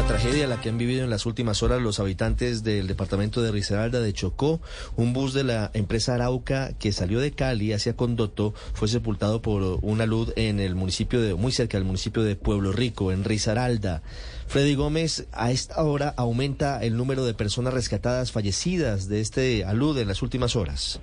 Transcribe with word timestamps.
Una 0.00 0.08
tragedia 0.08 0.46
la 0.46 0.58
que 0.58 0.70
han 0.70 0.78
vivido 0.78 1.04
en 1.04 1.10
las 1.10 1.26
últimas 1.26 1.62
horas 1.62 1.82
los 1.82 2.00
habitantes 2.00 2.64
del 2.64 2.86
departamento 2.86 3.42
de 3.42 3.52
Risaralda 3.52 4.00
de 4.00 4.14
Chocó. 4.14 4.62
Un 4.96 5.12
bus 5.12 5.34
de 5.34 5.44
la 5.44 5.70
empresa 5.74 6.14
Arauca 6.14 6.70
que 6.78 6.90
salió 6.90 7.20
de 7.20 7.32
Cali 7.32 7.74
hacia 7.74 7.96
Condoto 7.96 8.54
fue 8.72 8.88
sepultado 8.88 9.42
por 9.42 9.78
una 9.82 10.06
luz 10.06 10.32
en 10.36 10.58
el 10.58 10.74
municipio 10.74 11.20
de, 11.20 11.34
muy 11.34 11.52
cerca 11.52 11.76
del 11.76 11.84
municipio 11.84 12.22
de 12.22 12.34
Pueblo 12.34 12.72
Rico, 12.72 13.12
en 13.12 13.24
Risaralda. 13.24 14.00
Freddy 14.46 14.74
Gómez, 14.74 15.28
a 15.32 15.50
esta 15.50 15.84
hora 15.84 16.14
aumenta 16.16 16.82
el 16.82 16.96
número 16.96 17.26
de 17.26 17.34
personas 17.34 17.74
rescatadas 17.74 18.32
fallecidas 18.32 19.06
de 19.06 19.20
este 19.20 19.66
alud 19.66 19.98
en 19.98 20.08
las 20.08 20.22
últimas 20.22 20.56
horas. 20.56 21.02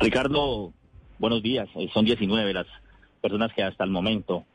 Ricardo, 0.00 0.72
buenos 1.18 1.42
días. 1.42 1.68
Eh, 1.74 1.90
Son 1.92 2.06
19 2.06 2.54
las 2.54 2.66
personas 3.20 3.52
que 3.54 3.62
hasta 3.62 3.84
el 3.84 3.90
momento 3.90 4.46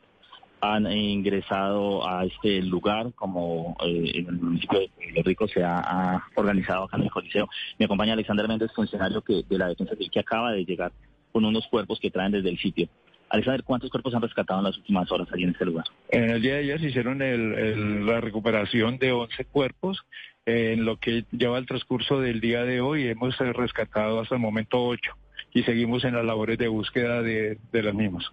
han 0.60 0.90
ingresado 0.90 2.08
a 2.08 2.24
este 2.24 2.62
lugar, 2.62 3.12
como 3.14 3.76
eh, 3.84 4.12
en 4.14 4.26
el 4.28 4.36
municipio 4.38 4.80
de 4.80 4.88
Pueblo 4.88 5.22
Rico 5.24 5.48
se 5.48 5.62
ha, 5.62 6.22
organizado 6.34 6.84
acá 6.84 6.96
en 6.96 7.04
el 7.04 7.10
Coliseo. 7.10 7.48
Me 7.78 7.84
acompaña 7.84 8.14
Alexander 8.14 8.48
Méndez, 8.48 8.72
funcionario 8.74 9.22
que, 9.22 9.42
de 9.48 9.58
la 9.58 9.68
Defensa 9.68 9.94
Civil, 9.94 10.10
que 10.10 10.20
acaba 10.20 10.52
de 10.52 10.64
llegar 10.64 10.92
con 11.32 11.44
unos 11.44 11.66
cuerpos 11.68 12.00
que 12.00 12.10
traen 12.10 12.32
desde 12.32 12.50
el 12.50 12.58
sitio. 12.58 12.88
Alexander, 13.28 13.64
¿cuántos 13.64 13.90
cuerpos 13.90 14.14
han 14.14 14.22
rescatado 14.22 14.60
en 14.60 14.64
las 14.66 14.78
últimas 14.78 15.10
horas 15.10 15.28
allí 15.32 15.42
en 15.42 15.50
este 15.50 15.64
lugar? 15.66 15.84
En 16.10 16.30
el 16.30 16.40
día 16.40 16.54
de 16.54 16.60
ayer 16.60 16.80
se 16.80 16.88
hicieron 16.88 17.20
el- 17.22 18.06
la 18.06 18.20
recuperación 18.20 18.98
de 18.98 19.12
11 19.12 19.44
cuerpos. 19.44 20.04
En 20.46 20.84
lo 20.84 20.96
que 20.98 21.24
lleva 21.32 21.58
el 21.58 21.66
transcurso 21.66 22.20
del 22.20 22.40
día 22.40 22.62
de 22.62 22.80
hoy 22.80 23.08
hemos 23.08 23.36
rescatado 23.38 24.20
hasta 24.20 24.36
el 24.36 24.40
momento 24.40 24.80
8 24.80 25.12
y 25.52 25.64
seguimos 25.64 26.04
en 26.04 26.14
las 26.14 26.24
labores 26.24 26.56
de 26.56 26.68
búsqueda 26.68 27.20
de, 27.20 27.58
de 27.72 27.82
las 27.82 27.94
mismas. 27.94 28.30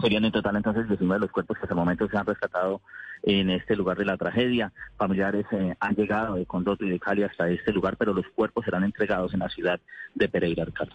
Serían 0.00 0.24
en 0.24 0.32
total 0.32 0.56
entonces 0.56 0.88
19 0.88 1.14
de 1.14 1.20
los 1.20 1.30
cuerpos 1.30 1.56
que 1.56 1.62
hasta 1.62 1.74
el 1.74 1.78
momento 1.78 2.08
se 2.08 2.16
han 2.16 2.26
rescatado 2.26 2.80
en 3.24 3.50
este 3.50 3.74
lugar 3.74 3.96
de 3.96 4.04
la 4.04 4.16
tragedia. 4.16 4.72
Familiares 4.96 5.46
eh, 5.52 5.74
han 5.80 5.94
llegado 5.94 6.34
de 6.34 6.46
Condoto 6.46 6.84
y 6.84 6.90
de 6.90 7.00
Cali 7.00 7.22
hasta 7.22 7.48
este 7.48 7.72
lugar, 7.72 7.96
pero 7.96 8.12
los 8.12 8.26
cuerpos 8.34 8.64
serán 8.64 8.84
entregados 8.84 9.32
en 9.32 9.40
la 9.40 9.48
ciudad 9.48 9.80
de 10.14 10.28
Pereira, 10.28 10.64
Ricardo. 10.64 10.94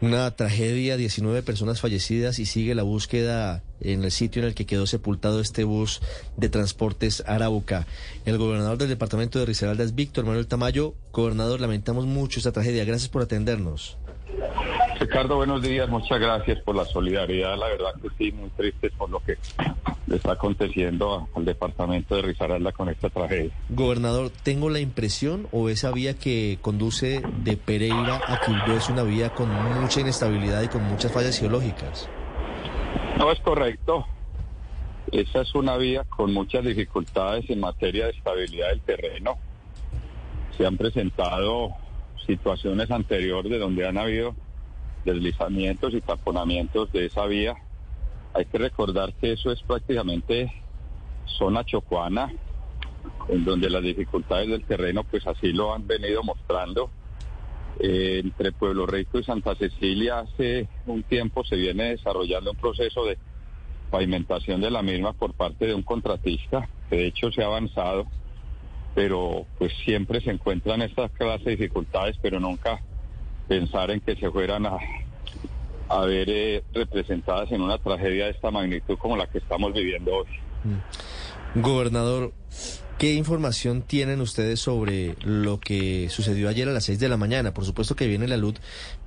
Una 0.00 0.30
tragedia, 0.32 0.96
19 0.96 1.42
personas 1.42 1.80
fallecidas 1.80 2.38
y 2.38 2.46
sigue 2.46 2.74
la 2.74 2.84
búsqueda 2.84 3.62
en 3.80 4.04
el 4.04 4.12
sitio 4.12 4.42
en 4.42 4.48
el 4.48 4.54
que 4.54 4.66
quedó 4.66 4.86
sepultado 4.86 5.40
este 5.40 5.64
bus 5.64 6.00
de 6.36 6.48
transportes 6.48 7.24
Arauca. 7.26 7.86
El 8.24 8.38
gobernador 8.38 8.78
del 8.78 8.88
departamento 8.88 9.38
de 9.38 9.46
Risaralda 9.46 9.84
es 9.84 9.94
Víctor 9.94 10.24
Manuel 10.24 10.46
Tamayo. 10.46 10.94
Gobernador, 11.12 11.60
lamentamos 11.60 12.06
mucho 12.06 12.38
esta 12.38 12.52
tragedia. 12.52 12.84
Gracias 12.84 13.08
por 13.08 13.22
atendernos. 13.22 13.98
Ricardo, 15.02 15.34
buenos 15.34 15.60
días, 15.60 15.88
muchas 15.88 16.20
gracias 16.20 16.60
por 16.60 16.76
la 16.76 16.84
solidaridad. 16.84 17.58
La 17.58 17.66
verdad 17.66 17.92
que 18.00 18.08
sí, 18.16 18.30
muy 18.30 18.50
triste 18.50 18.88
por 18.96 19.10
lo 19.10 19.18
que 19.18 19.36
le 20.06 20.14
está 20.14 20.34
aconteciendo 20.34 21.28
al 21.34 21.44
departamento 21.44 22.14
de 22.14 22.22
Risaralda 22.22 22.70
con 22.70 22.88
esta 22.88 23.10
tragedia. 23.10 23.50
Gobernador, 23.70 24.30
tengo 24.44 24.70
la 24.70 24.78
impresión 24.78 25.48
o 25.50 25.68
esa 25.68 25.90
vía 25.90 26.14
que 26.14 26.58
conduce 26.62 27.20
de 27.38 27.56
Pereira 27.56 28.20
a 28.28 28.38
Quibdó 28.46 28.76
es 28.76 28.88
una 28.90 29.02
vía 29.02 29.30
con 29.30 29.48
mucha 29.80 30.00
inestabilidad 30.00 30.62
y 30.62 30.68
con 30.68 30.84
muchas 30.84 31.10
fallas 31.10 31.36
geológicas. 31.36 32.08
No 33.18 33.32
es 33.32 33.40
correcto. 33.40 34.06
Esa 35.10 35.40
es 35.40 35.52
una 35.56 35.78
vía 35.78 36.04
con 36.04 36.32
muchas 36.32 36.64
dificultades 36.64 37.50
en 37.50 37.58
materia 37.58 38.04
de 38.04 38.12
estabilidad 38.12 38.68
del 38.68 38.82
terreno. 38.82 39.36
Se 40.56 40.64
han 40.64 40.76
presentado 40.76 41.72
situaciones 42.24 42.88
anteriores 42.92 43.50
de 43.50 43.58
donde 43.58 43.84
han 43.84 43.98
habido 43.98 44.36
deslizamientos 45.04 45.94
y 45.94 46.00
taponamientos 46.00 46.92
de 46.92 47.06
esa 47.06 47.26
vía. 47.26 47.54
Hay 48.34 48.46
que 48.46 48.58
recordar 48.58 49.12
que 49.14 49.32
eso 49.32 49.50
es 49.50 49.62
prácticamente 49.62 50.52
zona 51.26 51.64
chocuana, 51.64 52.32
en 53.28 53.44
donde 53.44 53.70
las 53.70 53.82
dificultades 53.82 54.48
del 54.48 54.64
terreno 54.64 55.04
pues 55.04 55.26
así 55.26 55.52
lo 55.52 55.74
han 55.74 55.86
venido 55.86 56.22
mostrando. 56.22 56.90
Eh, 57.78 58.20
entre 58.22 58.52
Pueblo 58.52 58.86
Rico 58.86 59.18
y 59.18 59.24
Santa 59.24 59.54
Cecilia 59.54 60.20
hace 60.20 60.68
un 60.86 61.02
tiempo 61.02 61.42
se 61.44 61.56
viene 61.56 61.90
desarrollando 61.90 62.50
un 62.50 62.56
proceso 62.56 63.04
de 63.06 63.18
pavimentación 63.90 64.60
de 64.60 64.70
la 64.70 64.82
misma 64.82 65.12
por 65.12 65.34
parte 65.34 65.66
de 65.66 65.74
un 65.74 65.82
contratista, 65.82 66.68
que 66.88 66.96
de 66.96 67.06
hecho 67.08 67.30
se 67.32 67.42
ha 67.42 67.46
avanzado, 67.46 68.06
pero 68.94 69.46
pues 69.58 69.72
siempre 69.84 70.20
se 70.20 70.30
encuentran 70.30 70.82
estas 70.82 71.10
clases 71.12 71.44
de 71.44 71.50
dificultades, 71.52 72.16
pero 72.20 72.40
nunca 72.40 72.82
pensar 73.48 73.90
en 73.90 74.00
que 74.00 74.16
se 74.16 74.30
fueran 74.30 74.66
a, 74.66 74.78
ver 76.06 76.28
eh, 76.30 76.62
representadas 76.72 77.52
en 77.52 77.60
una 77.60 77.78
tragedia 77.78 78.26
de 78.26 78.30
esta 78.30 78.50
magnitud 78.50 78.96
como 78.98 79.16
la 79.16 79.26
que 79.26 79.38
estamos 79.38 79.72
viviendo 79.72 80.12
hoy. 80.14 80.26
Gobernador, 81.54 82.32
¿qué 82.98 83.12
información 83.12 83.82
tienen 83.82 84.22
ustedes 84.22 84.60
sobre 84.60 85.16
lo 85.22 85.60
que 85.60 86.08
sucedió 86.08 86.48
ayer 86.48 86.68
a 86.68 86.72
las 86.72 86.84
6 86.84 86.98
de 86.98 87.08
la 87.10 87.18
mañana? 87.18 87.52
Por 87.52 87.66
supuesto 87.66 87.94
que 87.94 88.06
viene 88.06 88.26
la 88.26 88.38
luz, 88.38 88.54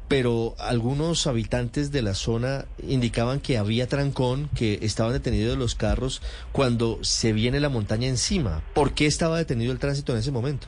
pero 0.07 0.56
algunos 0.59 1.25
habitantes 1.25 1.91
de 1.91 2.03
la 2.03 2.13
zona 2.13 2.66
indicaban 2.88 3.40
que 3.40 3.57
había 3.57 3.88
trancón, 3.88 4.50
que 4.56 4.79
estaban 4.84 5.13
detenidos 5.13 5.57
los 5.57 5.73
carros 5.73 6.22
cuando 6.52 7.00
se 7.02 7.34
viene 7.34 7.59
la 7.59 7.69
montaña 7.69 8.07
encima. 8.07 8.62
¿Por 8.75 8.94
qué 8.94 9.07
estaba 9.07 9.38
detenido 9.38 9.72
el 9.72 9.79
tránsito 9.79 10.13
en 10.13 10.19
ese 10.19 10.31
momento? 10.31 10.67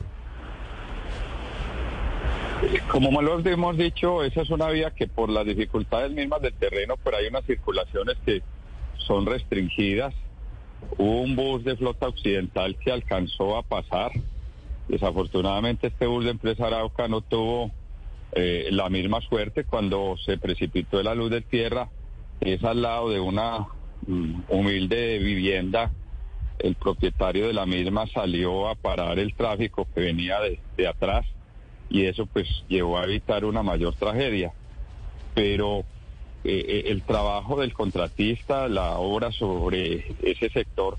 Como 2.90 3.22
lo 3.22 3.38
hemos 3.38 3.76
dicho, 3.76 4.24
esa 4.24 4.42
es 4.42 4.50
una 4.50 4.68
vía 4.70 4.90
que 4.90 5.06
por 5.06 5.28
las 5.28 5.46
dificultades 5.46 6.10
mismas 6.10 6.42
del 6.42 6.54
terreno, 6.54 6.96
pero 7.02 7.18
hay 7.18 7.26
unas 7.26 7.44
circulaciones 7.44 8.16
que 8.24 8.42
son 8.96 9.26
restringidas. 9.26 10.14
Hubo 10.96 11.22
un 11.22 11.36
bus 11.36 11.64
de 11.64 11.76
flota 11.76 12.08
occidental 12.08 12.76
que 12.76 12.90
alcanzó 12.90 13.56
a 13.56 13.62
pasar. 13.62 14.12
Desafortunadamente 14.88 15.88
este 15.88 16.06
bus 16.06 16.24
de 16.24 16.30
empresa 16.30 16.66
Arauca 16.66 17.08
no 17.08 17.20
tuvo 17.20 17.70
eh, 18.32 18.68
la 18.70 18.88
misma 18.88 19.20
suerte 19.20 19.64
cuando 19.64 20.16
se 20.24 20.38
precipitó 20.38 21.02
la 21.02 21.14
luz 21.14 21.30
de 21.30 21.42
tierra. 21.42 21.88
Es 22.40 22.64
al 22.64 22.82
lado 22.82 23.10
de 23.10 23.20
una 23.20 23.68
mm, 24.06 24.42
humilde 24.48 25.18
vivienda. 25.18 25.92
El 26.58 26.74
propietario 26.74 27.46
de 27.46 27.52
la 27.52 27.66
misma 27.66 28.06
salió 28.08 28.68
a 28.68 28.74
parar 28.74 29.18
el 29.20 29.34
tráfico 29.34 29.86
que 29.94 30.00
venía 30.00 30.40
de, 30.40 30.58
de 30.76 30.88
atrás 30.88 31.24
y 31.90 32.04
eso 32.04 32.26
pues 32.26 32.46
llevó 32.68 32.98
a 32.98 33.04
evitar 33.04 33.44
una 33.44 33.62
mayor 33.62 33.94
tragedia. 33.94 34.52
Pero 35.34 35.84
eh, 36.44 36.64
eh, 36.66 36.82
el 36.86 37.02
trabajo 37.02 37.60
del 37.60 37.72
contratista, 37.72 38.68
la 38.68 38.98
obra 38.98 39.32
sobre 39.32 40.14
ese 40.22 40.50
sector, 40.50 40.98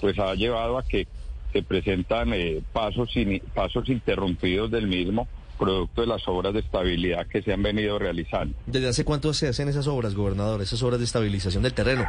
pues 0.00 0.18
ha 0.18 0.34
llevado 0.34 0.78
a 0.78 0.82
que 0.82 1.06
se 1.52 1.62
presentan 1.62 2.32
eh, 2.32 2.62
pasos, 2.72 3.10
pasos 3.54 3.88
interrumpidos 3.88 4.70
del 4.70 4.86
mismo, 4.86 5.26
producto 5.58 6.02
de 6.02 6.06
las 6.06 6.26
obras 6.28 6.54
de 6.54 6.60
estabilidad 6.60 7.26
que 7.26 7.42
se 7.42 7.52
han 7.52 7.62
venido 7.62 7.98
realizando. 7.98 8.54
¿Desde 8.66 8.88
hace 8.88 9.04
cuánto 9.04 9.34
se 9.34 9.48
hacen 9.48 9.68
esas 9.68 9.88
obras, 9.88 10.14
gobernador? 10.14 10.62
Esas 10.62 10.82
obras 10.82 11.00
de 11.00 11.04
estabilización 11.04 11.62
del 11.62 11.74
terreno. 11.74 12.06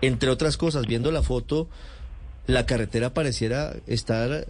Entre 0.00 0.30
otras 0.30 0.56
cosas, 0.56 0.86
viendo 0.86 1.12
la 1.12 1.22
foto, 1.22 1.68
la 2.48 2.64
carretera 2.64 3.12
pareciera 3.12 3.74
estar 3.86 4.46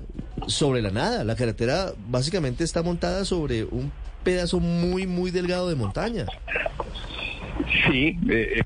sobre 0.47 0.81
la 0.81 0.91
nada. 0.91 1.25
La 1.25 1.35
carretera 1.35 1.93
básicamente 2.07 2.63
está 2.63 2.85
montada 2.85 3.25
sobre 3.25 3.65
un 3.65 3.91
pedazo 4.23 4.61
muy, 4.61 5.07
muy 5.09 5.33
delgado 5.33 5.69
de 5.69 5.75
montaña. 5.75 6.25
Sí, 7.91 8.17
eh, 8.31 8.63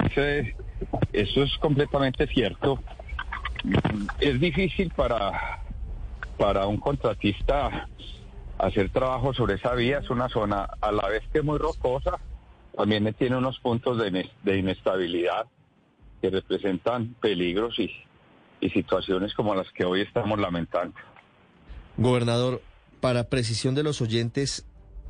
eso 1.14 1.42
es 1.42 1.56
completamente 1.60 2.26
cierto. 2.26 2.78
Es 4.20 4.38
difícil 4.38 4.92
para, 4.94 5.62
para 6.36 6.66
un 6.66 6.76
contratista 6.76 7.88
hacer 8.58 8.90
trabajo 8.90 9.32
sobre 9.32 9.54
esa 9.54 9.74
vía. 9.74 10.00
Es 10.00 10.10
una 10.10 10.28
zona 10.28 10.68
a 10.78 10.92
la 10.92 11.08
vez 11.08 11.22
que 11.32 11.40
muy 11.40 11.56
rocosa, 11.56 12.18
también 12.76 13.14
tiene 13.14 13.38
unos 13.38 13.58
puntos 13.60 13.96
de, 13.96 14.28
de 14.42 14.58
inestabilidad 14.58 15.46
que 16.20 16.28
representan 16.28 17.14
peligros 17.14 17.78
y, 17.78 17.90
y 18.62 18.70
situaciones 18.70 19.34
como 19.34 19.54
las 19.54 19.70
que 19.72 19.84
hoy 19.84 20.00
estamos 20.00 20.38
lamentando. 20.38 20.94
Gobernador, 21.98 22.62
para 23.00 23.24
precisión 23.24 23.74
de 23.74 23.82
los 23.82 24.00
oyentes, 24.00 24.64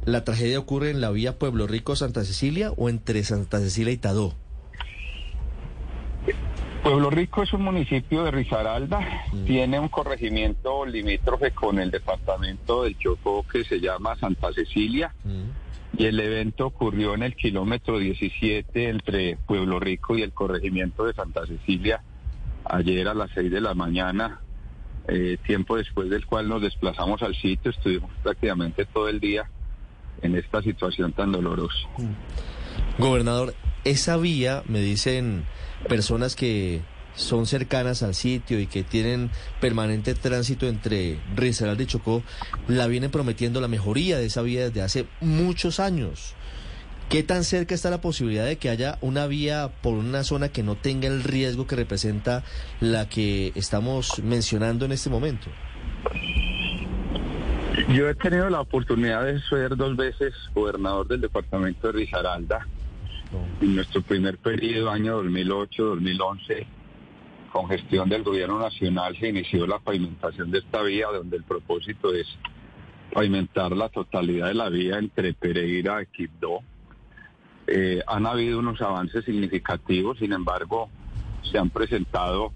¿la 0.04 0.24
tragedia 0.24 0.58
ocurre 0.58 0.90
en 0.90 1.00
la 1.00 1.10
vía 1.10 1.38
Pueblo 1.38 1.66
Rico-Santa 1.68 2.24
Cecilia 2.24 2.72
o 2.72 2.88
entre 2.88 3.22
Santa 3.22 3.60
Cecilia 3.60 3.92
y 3.92 3.98
Tadó? 3.98 4.34
Pueblo 6.82 7.10
Rico 7.10 7.44
es 7.44 7.52
un 7.52 7.62
municipio 7.62 8.24
de 8.24 8.32
Risaralda, 8.32 8.98
Mm. 9.32 9.44
tiene 9.44 9.78
un 9.78 9.88
corregimiento 9.88 10.84
limítrofe 10.84 11.52
con 11.52 11.78
el 11.78 11.92
departamento 11.92 12.82
del 12.82 12.98
Chocó 12.98 13.46
que 13.46 13.62
se 13.64 13.78
llama 13.78 14.16
Santa 14.16 14.52
Cecilia 14.52 15.14
Mm. 15.24 15.98
y 16.00 16.06
el 16.06 16.18
evento 16.18 16.66
ocurrió 16.66 17.14
en 17.14 17.22
el 17.22 17.36
kilómetro 17.36 17.98
17 17.98 18.88
entre 18.88 19.36
Pueblo 19.46 19.78
Rico 19.78 20.16
y 20.18 20.22
el 20.22 20.32
corregimiento 20.32 21.04
de 21.04 21.12
Santa 21.14 21.46
Cecilia 21.46 22.02
ayer 22.72 23.06
a 23.06 23.14
las 23.14 23.30
6 23.34 23.50
de 23.50 23.60
la 23.60 23.74
mañana, 23.74 24.40
eh, 25.06 25.36
tiempo 25.46 25.76
después 25.76 26.08
del 26.08 26.26
cual 26.26 26.48
nos 26.48 26.62
desplazamos 26.62 27.22
al 27.22 27.34
sitio, 27.36 27.70
estuvimos 27.70 28.10
prácticamente 28.22 28.86
todo 28.86 29.08
el 29.08 29.20
día 29.20 29.48
en 30.22 30.34
esta 30.36 30.62
situación 30.62 31.12
tan 31.12 31.32
dolorosa. 31.32 31.76
Gobernador, 32.98 33.54
esa 33.84 34.16
vía, 34.16 34.62
me 34.66 34.80
dicen 34.80 35.44
personas 35.86 36.34
que 36.34 36.80
son 37.14 37.46
cercanas 37.46 38.02
al 38.02 38.14
sitio 38.14 38.58
y 38.58 38.66
que 38.66 38.84
tienen 38.84 39.30
permanente 39.60 40.14
tránsito 40.14 40.66
entre 40.66 41.20
Risaralda 41.36 41.82
y 41.82 41.86
Chocó, 41.86 42.22
la 42.68 42.86
vienen 42.86 43.10
prometiendo 43.10 43.60
la 43.60 43.68
mejoría 43.68 44.16
de 44.16 44.26
esa 44.26 44.40
vía 44.40 44.64
desde 44.64 44.80
hace 44.80 45.06
muchos 45.20 45.78
años. 45.78 46.34
¿Qué 47.12 47.22
tan 47.22 47.44
cerca 47.44 47.74
está 47.74 47.90
la 47.90 48.00
posibilidad 48.00 48.46
de 48.46 48.56
que 48.56 48.70
haya 48.70 48.96
una 49.02 49.26
vía 49.26 49.70
por 49.82 49.92
una 49.92 50.24
zona 50.24 50.48
que 50.48 50.62
no 50.62 50.76
tenga 50.76 51.08
el 51.08 51.22
riesgo 51.22 51.66
que 51.66 51.76
representa 51.76 52.42
la 52.80 53.06
que 53.06 53.52
estamos 53.54 54.24
mencionando 54.24 54.86
en 54.86 54.92
este 54.92 55.10
momento? 55.10 55.50
Yo 57.90 58.08
he 58.08 58.14
tenido 58.14 58.48
la 58.48 58.62
oportunidad 58.62 59.26
de 59.26 59.38
ser 59.42 59.76
dos 59.76 59.94
veces 59.94 60.32
gobernador 60.54 61.06
del 61.06 61.20
departamento 61.20 61.88
de 61.88 61.92
Risaralda. 61.92 62.66
En 63.60 63.76
nuestro 63.76 64.00
primer 64.00 64.38
periodo, 64.38 64.88
año 64.88 65.22
2008-2011, 65.22 66.66
con 67.52 67.68
gestión 67.68 68.08
del 68.08 68.22
gobierno 68.22 68.58
nacional, 68.58 69.14
se 69.20 69.28
inició 69.28 69.66
la 69.66 69.80
pavimentación 69.80 70.50
de 70.50 70.60
esta 70.60 70.80
vía, 70.80 71.08
donde 71.08 71.36
el 71.36 71.44
propósito 71.44 72.14
es 72.14 72.26
pavimentar 73.12 73.72
la 73.72 73.90
totalidad 73.90 74.46
de 74.46 74.54
la 74.54 74.70
vía 74.70 74.96
entre 74.96 75.34
Pereira 75.34 76.00
y 76.00 76.06
Quibdó. 76.06 76.60
Eh, 77.66 78.02
han 78.06 78.26
habido 78.26 78.58
unos 78.58 78.80
avances 78.80 79.24
significativos, 79.24 80.18
sin 80.18 80.32
embargo, 80.32 80.90
se 81.50 81.58
han 81.58 81.70
presentado 81.70 82.52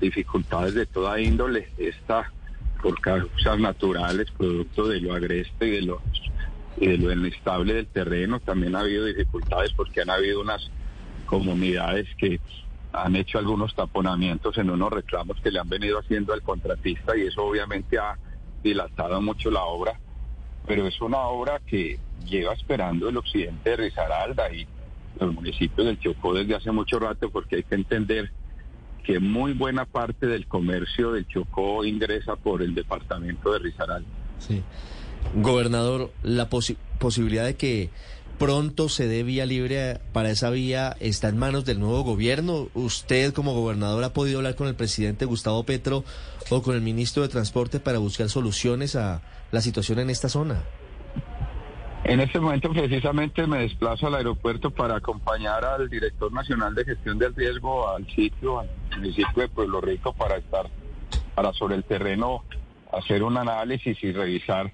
dificultades 0.00 0.74
de 0.74 0.86
toda 0.86 1.20
índole. 1.20 1.70
Esta 1.78 2.30
por 2.82 3.00
causas 3.00 3.58
naturales, 3.58 4.30
producto 4.36 4.88
de 4.88 5.00
lo 5.00 5.14
agreste 5.14 5.66
y 5.66 5.70
de 5.70 5.82
lo, 5.82 6.00
y 6.78 6.86
de 6.86 6.98
lo 6.98 7.12
inestable 7.12 7.74
del 7.74 7.86
terreno. 7.86 8.40
También 8.40 8.74
ha 8.74 8.80
habido 8.80 9.04
dificultades 9.04 9.72
porque 9.72 10.00
han 10.00 10.10
habido 10.10 10.40
unas 10.40 10.70
comunidades 11.26 12.08
que 12.16 12.40
han 12.92 13.14
hecho 13.16 13.38
algunos 13.38 13.74
taponamientos 13.74 14.58
en 14.58 14.70
unos 14.70 14.92
reclamos 14.92 15.40
que 15.40 15.50
le 15.50 15.60
han 15.60 15.68
venido 15.68 15.98
haciendo 15.98 16.32
al 16.32 16.42
contratista 16.42 17.16
y 17.16 17.22
eso 17.22 17.44
obviamente 17.44 17.98
ha 17.98 18.18
dilatado 18.64 19.20
mucho 19.20 19.50
la 19.50 19.62
obra, 19.62 19.98
pero 20.66 20.86
es 20.86 21.00
una 21.00 21.18
obra 21.18 21.60
que 21.66 21.98
lleva 22.26 22.52
esperando 22.54 23.08
el 23.08 23.16
occidente 23.16 23.70
de 23.70 23.76
Risaralda 23.76 24.52
y 24.52 24.66
los 25.18 25.34
municipios 25.34 25.86
del 25.86 25.98
Chocó 25.98 26.34
desde 26.34 26.54
hace 26.54 26.70
mucho 26.70 26.98
rato 26.98 27.30
porque 27.30 27.56
hay 27.56 27.62
que 27.64 27.74
entender 27.74 28.30
que 29.04 29.18
muy 29.18 29.52
buena 29.52 29.84
parte 29.86 30.26
del 30.26 30.46
comercio 30.46 31.12
del 31.12 31.26
Chocó 31.26 31.84
ingresa 31.84 32.36
por 32.36 32.62
el 32.62 32.74
departamento 32.74 33.52
de 33.52 33.58
Risaralda. 33.58 34.08
Sí. 34.38 34.62
Gobernador, 35.34 36.12
la 36.22 36.48
posi- 36.48 36.76
posibilidad 36.98 37.44
de 37.44 37.56
que 37.56 37.90
pronto 38.38 38.88
se 38.88 39.06
dé 39.06 39.22
vía 39.22 39.44
libre 39.44 39.98
para 40.12 40.30
esa 40.30 40.48
vía 40.50 40.96
está 41.00 41.28
en 41.28 41.36
manos 41.38 41.64
del 41.66 41.78
nuevo 41.78 42.02
gobierno. 42.02 42.68
¿Usted 42.74 43.34
como 43.34 43.52
gobernador 43.52 44.02
ha 44.04 44.12
podido 44.14 44.38
hablar 44.38 44.54
con 44.54 44.66
el 44.66 44.74
presidente 44.74 45.26
Gustavo 45.26 45.64
Petro 45.64 46.04
o 46.48 46.62
con 46.62 46.74
el 46.74 46.80
ministro 46.80 47.22
de 47.22 47.28
Transporte 47.28 47.80
para 47.80 47.98
buscar 47.98 48.30
soluciones 48.30 48.96
a 48.96 49.20
la 49.52 49.60
situación 49.60 49.98
en 49.98 50.08
esta 50.08 50.28
zona? 50.30 50.62
En 52.10 52.18
este 52.18 52.40
momento 52.40 52.70
precisamente 52.70 53.46
me 53.46 53.58
desplazo 53.58 54.08
al 54.08 54.16
aeropuerto 54.16 54.72
para 54.72 54.96
acompañar 54.96 55.64
al 55.64 55.88
director 55.88 56.32
nacional 56.32 56.74
de 56.74 56.84
gestión 56.84 57.20
del 57.20 57.32
riesgo 57.36 57.88
al 57.88 58.04
sitio, 58.08 58.58
al 58.58 58.68
municipio 58.96 59.42
de 59.42 59.48
Pueblo 59.48 59.80
Rico, 59.80 60.12
para 60.12 60.38
estar, 60.38 60.68
para 61.36 61.52
sobre 61.52 61.76
el 61.76 61.84
terreno 61.84 62.42
hacer 62.92 63.22
un 63.22 63.36
análisis 63.36 63.96
y 64.02 64.10
revisar 64.10 64.72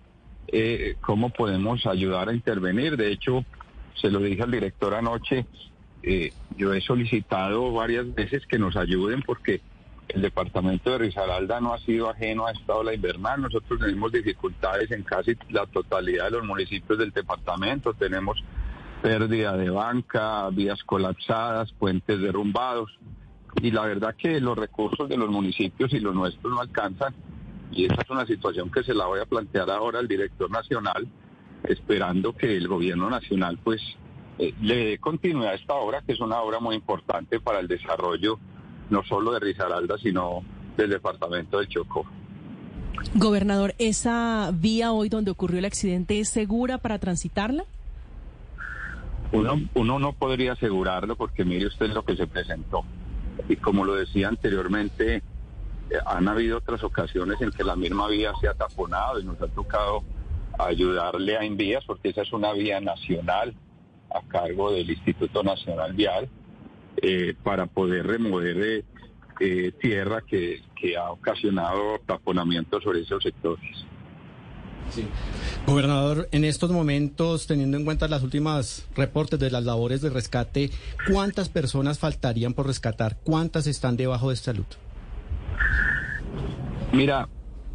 eh, 0.49 0.97
cómo 1.03 1.29
podemos 1.29 1.85
ayudar 1.85 2.31
a 2.31 2.33
intervenir. 2.33 2.97
De 2.97 3.12
hecho, 3.12 3.44
se 4.00 4.11
lo 4.11 4.21
dije 4.21 4.43
al 4.43 4.50
director 4.50 4.94
anoche, 4.94 5.44
eh, 6.05 6.33
yo 6.56 6.73
he 6.73 6.81
solicitado 6.81 7.71
varias 7.71 8.15
veces 8.15 8.47
que 8.47 8.59
nos 8.59 8.77
ayuden 8.77 9.21
porque 9.21 9.61
el 10.08 10.23
departamento 10.23 10.91
de 10.93 10.99
Risaralda 10.99 11.61
no 11.61 11.75
ha 11.75 11.79
sido 11.79 12.08
ajeno 12.08 12.47
a 12.47 12.53
esta 12.53 12.75
ola 12.75 12.94
invernal. 12.94 13.43
Nosotros 13.43 13.81
tenemos 13.81 14.12
dificultades 14.12 14.91
en 14.93 15.03
casi 15.03 15.37
la 15.50 15.67
totalidad 15.67 16.26
de 16.26 16.31
los 16.32 16.44
municipios 16.44 16.99
del 16.99 17.11
departamento. 17.11 17.93
Tenemos 17.94 18.43
pérdida 19.03 19.56
de 19.56 19.70
banca, 19.70 20.49
vías 20.50 20.82
colapsadas, 20.85 21.73
puentes 21.73 22.20
derrumbados. 22.20 22.97
Y 23.61 23.70
la 23.70 23.87
verdad 23.87 24.14
que 24.17 24.41
los 24.41 24.56
recursos 24.56 25.08
de 25.08 25.17
los 25.17 25.31
municipios 25.31 25.93
y 25.93 25.99
los 25.99 26.14
nuestros 26.14 26.52
no 26.52 26.61
alcanzan. 26.61 27.14
Y 27.73 27.87
esa 27.87 28.02
es 28.02 28.11
una 28.11 28.26
situación 28.26 28.70
que 28.70 28.85
se 28.85 28.94
la 28.94 29.06
voy 29.06 29.20
a 29.20 29.26
plantear 29.26 29.69
ahora 29.70 29.99
al 29.99 30.06
director 30.06 30.50
nacional, 30.50 31.09
esperando 31.64 32.32
que 32.35 32.56
el 32.56 32.69
gobierno 32.69 33.11
nacional 33.11 33.59
pues 33.62 33.81
eh, 34.38 34.55
le 34.61 34.76
dé 34.76 34.99
continuidad 34.99 35.52
a 35.52 35.55
esta 35.56 35.75
obra, 35.75 36.02
que 36.02 36.12
es 36.12 36.20
una 36.20 36.41
obra 36.41 36.61
muy 36.61 36.76
importante 36.76 37.41
para 37.41 37.59
el 37.59 37.67
desarrollo 37.67 38.38
no 38.91 39.03
solo 39.05 39.33
de 39.33 39.41
Risaralda, 39.41 39.99
sino 39.99 40.43
del 40.77 40.91
departamento 40.91 41.59
del 41.59 41.69
Chocó. 41.69 42.06
Gobernador, 43.15 43.75
¿esa 43.79 44.50
vía 44.53 44.93
hoy 44.93 45.09
donde 45.09 45.31
ocurrió 45.31 45.59
el 45.59 45.65
accidente 45.65 46.21
es 46.21 46.29
segura 46.29 46.79
para 46.79 46.99
transitarla? 46.99 47.65
Uno, 49.33 49.61
uno 49.75 49.99
no 49.99 50.12
podría 50.12 50.53
asegurarlo 50.53 51.17
porque 51.17 51.44
mire 51.44 51.67
usted 51.67 51.88
lo 51.88 52.05
que 52.05 52.17
se 52.17 52.27
presentó. 52.27 52.85
Y 53.49 53.56
como 53.56 53.85
lo 53.85 53.94
decía 53.94 54.29
anteriormente, 54.29 55.17
eh, 55.17 55.23
han 56.05 56.29
habido 56.29 56.59
otras 56.59 56.83
ocasiones 56.85 57.41
en 57.41 57.50
que 57.50 57.65
la 57.65 57.77
misma 57.77 58.09
vía 58.09 58.33
se 58.41 58.49
ha 58.49 58.55
taponado 58.55 59.21
y 59.21 59.25
nos 59.25 59.41
ha 59.41 59.49
tocado 59.49 60.03
ayudarle 60.59 61.37
a 61.37 61.44
Envías 61.44 61.85
porque 61.85 62.09
esa 62.09 62.23
es 62.23 62.33
una 62.33 62.53
vía 62.53 62.81
nacional 62.81 63.55
a 64.15 64.23
cargo 64.29 64.73
del 64.73 64.88
Instituto 64.91 65.43
Nacional 65.43 65.93
Vial 65.93 66.29
eh, 67.02 67.34
para 67.43 67.66
poder 67.66 68.06
remover 68.06 68.56
eh, 68.62 68.84
eh, 69.40 69.72
tierra 69.81 70.22
que, 70.22 70.62
que 70.81 70.96
ha 70.96 71.10
ocasionado 71.10 71.98
taponamientos 72.06 72.82
sobre 72.82 73.00
esos 73.00 73.23
sectores. 73.23 73.87
Gobernador, 75.66 76.28
en 76.30 76.44
estos 76.44 76.71
momentos, 76.71 77.47
teniendo 77.47 77.76
en 77.76 77.85
cuenta 77.85 78.09
las 78.09 78.23
últimas 78.23 78.88
reportes 78.94 79.38
de 79.38 79.50
las 79.50 79.64
labores 79.64 80.00
de 80.00 80.11
rescate, 80.11 80.71
¿cuántas 81.11 81.49
personas 81.49 81.99
faltarían 81.99 82.54
por 82.54 82.66
rescatar? 82.66 83.18
¿Cuántas 83.25 83.66
están 83.66 83.97
debajo 83.97 84.30
de 84.30 84.37
salud? 84.37 84.66
Mira, 86.92 87.28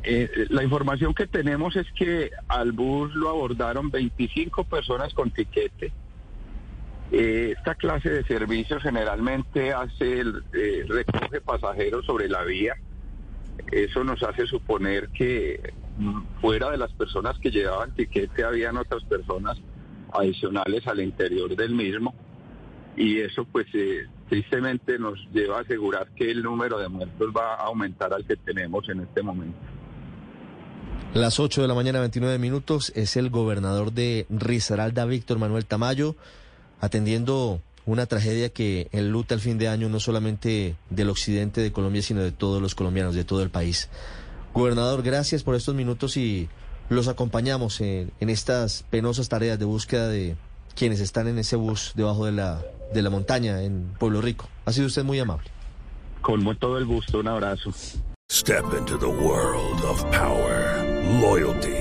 eh, 0.03 0.29
la 0.50 0.63
información 0.63 1.13
que 1.13 1.27
tenemos 1.27 1.75
es 1.75 1.86
que 1.98 2.31
al 2.48 2.72
bus 2.72 3.13
lo 3.13 3.29
abordaron 3.29 3.91
25 3.91 4.63
personas 4.63 5.13
con 5.13 5.31
tiquete. 5.31 5.91
Eh, 7.12 7.56
esta 7.58 7.75
clase 7.75 8.10
de 8.10 8.24
servicios 8.24 8.82
generalmente 8.82 9.74
hace 9.74 10.22
el, 10.22 10.44
eh, 10.53 10.86
recoge 10.88 11.41
pasajeros 11.41 12.06
sobre 12.06 12.30
la 12.30 12.44
vía. 12.44 12.75
Eso 13.72 14.03
nos 14.03 14.24
hace 14.24 14.46
suponer 14.48 15.10
que 15.10 15.74
mm, 15.98 16.22
fuera 16.39 16.72
de 16.72 16.77
las 16.77 16.94
personas 16.94 17.38
que 17.39 17.51
llevaban 17.51 17.94
tiquete 17.94 18.44
habían 18.46 18.77
otras 18.77 19.03
personas 19.03 19.58
adicionales 20.13 20.88
al 20.88 21.01
interior 21.01 21.56
del 21.56 21.74
mismo 21.74 22.13
y 22.96 23.20
eso 23.20 23.46
pues 23.46 23.68
eh, 23.74 24.08
tristemente 24.30 25.00
nos 25.00 25.20
lleva 25.34 25.58
a 25.58 25.62
asegurar 25.62 26.10
que 26.15 26.30
el 26.30 26.44
número 26.44 26.80
de 26.80 26.89
muertos 26.89 27.32
va 27.36 27.56
a 27.56 27.65
aumentar 27.65 28.13
al 28.13 28.25
que 28.25 28.36
tenemos 28.38 28.88
en 28.89 29.01
este 29.01 29.22
momento. 29.22 29.58
Las 31.13 31.41
8 31.41 31.62
de 31.62 31.68
la 31.68 31.74
mañana, 31.74 32.00
29 32.00 32.38
minutos, 32.39 32.94
es 32.96 33.18
el 33.18 33.30
gobernador 33.30 33.91
de 33.91 34.25
Risaralda, 34.30 35.03
Víctor 35.06 35.39
Manuel 35.39 35.65
Tamayo, 35.65 36.15
atendiendo 36.81 37.61
una 37.85 38.05
tragedia 38.05 38.50
que 38.50 38.89
enluta 38.91 39.33
el 39.33 39.41
fin 39.41 39.57
de 39.57 39.69
año 39.69 39.89
no 39.89 40.00
solamente 40.00 40.75
del 40.89 41.09
occidente 41.09 41.61
de 41.61 41.71
Colombia, 41.71 42.01
sino 42.01 42.21
de 42.21 42.31
todos 42.31 42.61
los 42.61 42.75
colombianos, 42.75 43.15
de 43.15 43.23
todo 43.23 43.41
el 43.41 43.50
país. 43.50 43.89
Gobernador, 44.53 45.01
gracias 45.01 45.43
por 45.43 45.55
estos 45.55 45.73
minutos 45.75 46.17
y 46.17 46.50
los 46.89 47.07
acompañamos 47.07 47.79
en, 47.79 48.11
en 48.19 48.29
estas 48.29 48.83
penosas 48.89 49.29
tareas 49.29 49.57
de 49.57 49.65
búsqueda 49.65 50.09
de 50.09 50.35
quienes 50.75 51.00
están 51.00 51.27
en 51.27 51.38
ese 51.38 51.55
bus 51.55 51.93
debajo 51.95 52.25
de 52.25 52.33
la, 52.33 52.61
de 52.93 53.01
la 53.01 53.09
montaña 53.09 53.63
en 53.63 53.93
Pueblo 54.00 54.21
Rico. 54.21 54.50
Ha 54.65 54.73
sido 54.73 54.88
usted 54.88 55.03
muy 55.03 55.19
amable. 55.19 55.50
Con 56.21 56.43
todo 56.57 56.77
el 56.77 56.85
gusto, 56.85 57.19
un 57.19 57.27
abrazo. 57.27 57.71
Step 58.31 58.63
into 58.77 58.97
the 58.97 59.07
world 59.07 59.83
of 59.83 60.03
power, 60.11 60.81
loyalty, 61.19 61.80